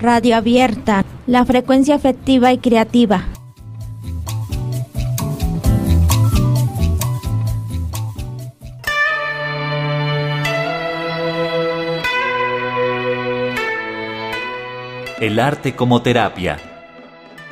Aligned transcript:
Radio 0.00 0.36
Abierta, 0.36 1.04
la 1.26 1.44
frecuencia 1.44 1.96
afectiva 1.96 2.52
y 2.52 2.58
creativa. 2.58 3.24
El 15.20 15.40
arte 15.40 15.74
como 15.74 16.00
terapia. 16.00 16.58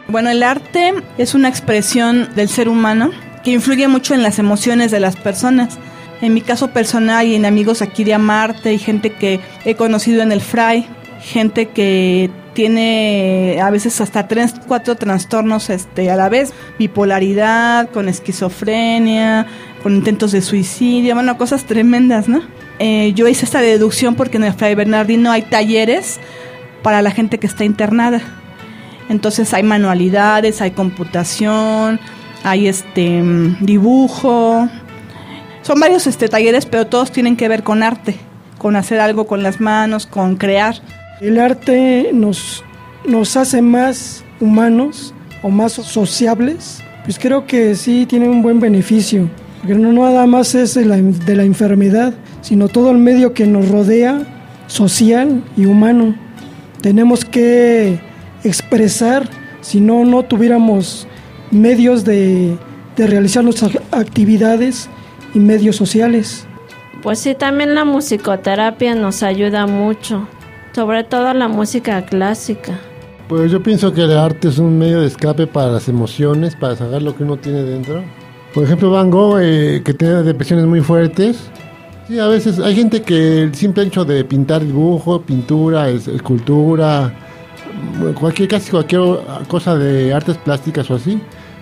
Bueno, 0.07 0.31
el 0.31 0.45
arte 0.45 0.95
es 1.19 1.35
una 1.35 1.49
expresión 1.49 2.29
del 2.37 2.49
ser 2.49 2.69
humano 2.69 3.11
que 3.43 3.51
influye 3.51 3.89
mucho 3.89 4.15
en 4.15 4.23
las 4.23 4.39
emociones 4.39 4.93
de 4.93 5.01
las 5.01 5.17
personas. 5.17 5.81
En 6.21 6.33
mi 6.33 6.43
caso 6.43 6.71
personal 6.71 7.27
y 7.27 7.35
en 7.35 7.45
amigos 7.45 7.83
aquí 7.83 8.05
de 8.05 8.15
Amarte 8.15 8.73
y 8.73 8.79
gente 8.79 9.11
que 9.15 9.41
he 9.65 9.75
conocido 9.75 10.23
en 10.23 10.31
el 10.31 10.41
Fray, 10.41 10.87
gente 11.27 11.67
que 11.67 12.31
tiene 12.55 13.59
a 13.61 13.71
veces 13.71 14.01
hasta 14.01 14.29
tres, 14.29 14.55
cuatro 14.67 14.95
trastornos 14.95 15.69
este, 15.69 16.11
a 16.11 16.17
la 16.17 16.29
vez, 16.29 16.55
bipolaridad, 16.79 17.91
con 17.91 18.09
esquizofrenia, 18.09 19.47
con 19.83 19.97
intentos 19.97 20.33
de 20.33 20.41
suicidio, 20.41 21.15
bueno, 21.15 21.37
cosas 21.37 21.65
tremendas, 21.65 22.29
¿no? 22.29 22.43
Eh, 22.79 23.13
yo 23.15 23.27
hice 23.29 23.45
esta 23.45 23.61
deducción 23.61 24.15
porque 24.15 24.37
en 24.37 24.45
el 24.45 24.55
Fray 24.55 24.75
Bernardino 24.75 25.33
hay 25.33 25.43
talleres 25.43 26.19
para 26.83 27.03
la 27.03 27.11
gente 27.11 27.39
que 27.39 27.47
está 27.47 27.65
internada. 27.65 28.21
Entonces 29.09 29.53
hay 29.53 29.63
manualidades, 29.63 30.61
hay 30.61 30.71
computación, 30.71 32.01
hay 32.45 32.69
este 32.69 33.23
dibujo. 33.61 34.69
Son 35.63 35.81
varios 35.81 36.07
este 36.07 36.29
talleres, 36.29 36.67
pero 36.67 36.87
todos 36.87 37.11
tienen 37.11 37.37
que 37.37 37.49
ver 37.49 37.65
con 37.65 37.83
arte, 37.83 38.17
con 38.59 38.77
hacer 38.77 39.01
algo 39.01 39.27
con 39.27 39.43
las 39.43 39.61
manos, 39.61 40.07
con 40.07 40.37
crear. 40.37 40.77
El 41.21 41.41
arte 41.41 42.11
nos, 42.13 42.63
nos 43.07 43.39
hace 43.39 43.63
más 43.63 44.23
humanos 44.39 45.15
o 45.43 45.49
más 45.49 45.73
sociables. 45.73 46.83
Pues 47.05 47.19
creo 47.19 47.47
que 47.47 47.75
sí 47.75 48.05
tiene 48.05 48.29
un 48.29 48.43
buen 48.43 48.61
beneficio. 48.61 49.31
Porque 49.59 49.75
no 49.75 49.93
nada 49.93 50.27
más 50.27 50.55
es 50.55 50.75
de 50.75 50.85
la, 50.85 50.97
de 50.97 51.37
la 51.37 51.45
enfermedad, 51.45 52.13
sino 52.43 52.69
todo 52.69 52.91
el 52.91 52.99
medio 52.99 53.33
que 53.33 53.47
nos 53.47 53.71
rodea, 53.71 54.27
social 54.67 55.43
y 55.57 55.65
humano. 55.65 56.15
Tenemos 56.83 57.25
que 57.25 57.99
expresar, 58.45 59.27
si 59.63 59.81
no, 59.81 60.05
no 60.05 60.23
tuviéramos 60.23 61.09
medios 61.51 62.05
de, 62.05 62.59
de 62.95 63.07
realizar 63.07 63.43
nuestras 63.43 63.73
actividades 63.91 64.91
y 65.33 65.39
medios 65.39 65.77
sociales. 65.77 66.47
Pues 67.03 67.21
sí, 67.21 67.35
también 67.35 67.75
la 67.75 67.87
musicoterapia 67.87 68.95
nos 68.95 69.23
ayuda 69.23 69.67
mucho 69.67 70.29
sobre 70.77 71.05
todo 71.05 71.33
la 71.33 71.49
música 71.49 72.05
clásica. 72.05 72.79
Pues 73.31 73.51
yo 73.51 73.63
pienso 73.63 73.95
que 73.95 74.03
el 74.03 74.15
arte 74.15 74.49
es 74.49 74.59
un 74.59 74.79
medio 74.79 75.01
de 75.01 75.07
escape 75.07 75.47
para 75.47 75.69
las 75.69 75.89
emociones, 75.89 76.55
para 76.55 76.77
sacar 76.77 77.01
lo 77.01 77.17
que 77.17 77.23
uno 77.23 77.39
tiene 77.39 77.63
dentro. 77.63 78.05
Por 78.53 78.65
ejemplo, 78.65 78.91
Van 78.91 79.11
Gogh, 79.11 79.39
eh, 79.41 79.81
que 79.83 79.95
tiene 79.95 80.23
depresiones 80.23 80.67
muy 80.67 80.83
fuertes. 80.83 81.39
Sí, 82.07 82.19
a 82.19 82.27
veces 82.27 82.59
hay 82.59 82.77
gente 82.77 83.01
que 83.01 83.45
el 83.45 83.55
simple 83.55 83.85
hecho 83.85 84.05
de 84.05 84.23
pintar 84.23 84.63
dibujo, 84.67 85.23
pintura, 85.23 85.89
escultura, 85.89 87.11
cualquier, 88.21 88.47
casi 88.51 88.71
cualquier 88.71 89.01
cosa 89.49 89.77
de 89.77 90.13
artes 90.13 90.37
plásticas 90.37 90.91
o 90.91 90.97
así, 90.97 91.19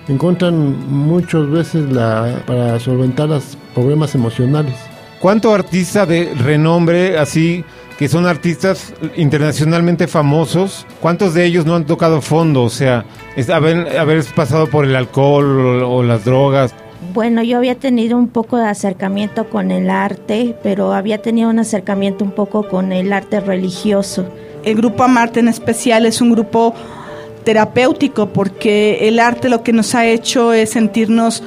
encuentran 0.09 0.91
muchas 0.91 1.49
veces 1.49 1.89
la, 1.93 2.43
para 2.49 2.81
solventar 2.81 3.29
los 3.29 3.57
problemas 3.77 4.13
emocionales. 4.17 4.75
¿Cuánto 5.21 5.55
artista 5.55 6.05
de 6.05 6.35
renombre 6.35 7.17
así 7.17 7.65
que 7.99 8.09
son 8.09 8.27
artistas 8.27 8.93
internacionalmente 9.17 10.09
famosos, 10.09 10.87
¿cuántos 11.01 11.35
de 11.35 11.45
ellos 11.45 11.65
no 11.67 11.77
han 11.77 11.87
tocado 11.87 12.21
fondo? 12.21 12.63
O 12.63 12.71
sea, 12.71 13.05
haber, 13.53 13.97
haber 13.99 14.25
pasado 14.35 14.69
por 14.69 14.85
el 14.85 14.97
alcohol 14.97 15.83
o, 15.83 16.03
las 16.03 16.25
drogas. 16.25 16.75
Bueno, 17.13 17.43
yo 17.43 17.59
había 17.59 17.77
tenido 17.77 18.19
un 18.19 18.29
poco 18.29 18.57
de 18.57 18.67
acercamiento 18.67 19.49
con 19.49 19.71
el 19.71 19.91
arte, 19.91 20.57
pero 20.63 20.93
había 20.93 21.23
tenido 21.23 21.51
un 21.51 21.59
acercamiento 21.59 22.25
un 22.25 22.33
poco 22.33 22.69
con 22.69 22.93
el 22.93 23.13
arte 23.13 23.41
religioso. 23.41 24.27
El 24.65 24.77
grupo 24.77 25.05
Amarte 25.05 25.41
en 25.41 25.49
especial 25.49 26.07
es 26.07 26.21
un 26.21 26.33
grupo 26.33 26.75
terapéutico 27.45 28.31
porque 28.31 29.07
el 29.07 29.21
arte 29.21 29.51
lo 29.51 29.63
que 29.63 29.73
nos 29.73 29.95
ha 29.95 30.07
hecho 30.07 30.53
es 30.53 30.71
sentirnos 30.71 31.43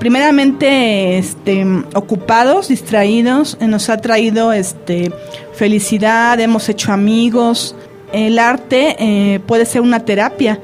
primeramente 0.00 1.18
este, 1.18 1.64
ocupados, 1.94 2.68
distraídos, 2.68 3.58
nos 3.60 3.90
ha 3.90 3.98
traído 3.98 4.52
este, 4.52 5.12
felicidad, 5.52 6.40
hemos 6.40 6.68
hecho 6.70 6.90
amigos. 6.90 7.76
El 8.10 8.38
arte 8.38 8.96
eh, 8.98 9.40
puede 9.46 9.66
ser 9.66 9.82
una 9.82 10.00
terapia 10.00 10.58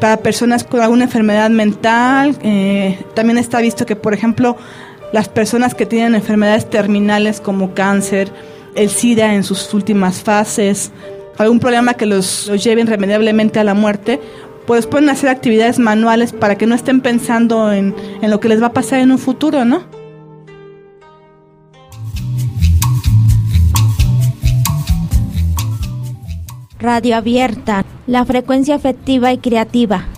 para 0.00 0.18
personas 0.18 0.62
con 0.62 0.80
alguna 0.80 1.04
enfermedad 1.04 1.50
mental. 1.50 2.36
Eh, 2.42 2.98
también 3.14 3.36
está 3.36 3.60
visto 3.60 3.84
que, 3.84 3.96
por 3.96 4.14
ejemplo, 4.14 4.56
las 5.12 5.28
personas 5.28 5.74
que 5.74 5.84
tienen 5.84 6.14
enfermedades 6.14 6.70
terminales 6.70 7.40
como 7.40 7.74
cáncer, 7.74 8.30
el 8.76 8.90
SIDA 8.90 9.34
en 9.34 9.42
sus 9.42 9.74
últimas 9.74 10.22
fases, 10.22 10.92
algún 11.36 11.58
problema 11.58 11.94
que 11.94 12.06
los, 12.06 12.46
los 12.46 12.62
lleve 12.62 12.82
irremediablemente 12.82 13.58
a 13.58 13.64
la 13.64 13.74
muerte, 13.74 14.20
pues 14.68 14.86
pueden 14.86 15.08
hacer 15.08 15.30
actividades 15.30 15.78
manuales 15.78 16.34
para 16.34 16.58
que 16.58 16.66
no 16.66 16.74
estén 16.74 17.00
pensando 17.00 17.72
en, 17.72 17.96
en 18.20 18.30
lo 18.30 18.38
que 18.38 18.50
les 18.50 18.62
va 18.62 18.66
a 18.66 18.72
pasar 18.74 19.00
en 19.00 19.10
un 19.10 19.18
futuro, 19.18 19.64
¿no? 19.64 19.82
Radio 26.78 27.16
Abierta, 27.16 27.86
la 28.06 28.26
frecuencia 28.26 28.74
afectiva 28.74 29.32
y 29.32 29.38
creativa. 29.38 30.17